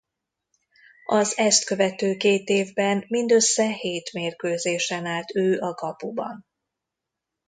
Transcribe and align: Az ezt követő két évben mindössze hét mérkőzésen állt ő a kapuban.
Az 1.05 1.37
ezt 1.37 1.65
követő 1.65 2.15
két 2.17 2.49
évben 2.49 3.03
mindössze 3.07 3.67
hét 3.73 4.13
mérkőzésen 4.13 5.05
állt 5.05 5.35
ő 5.35 5.59
a 5.59 5.73
kapuban. 5.73 6.45